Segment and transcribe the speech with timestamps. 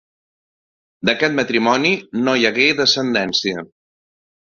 [1.09, 1.93] D'aquest matrimoni
[2.25, 3.71] no hi hagué descendència.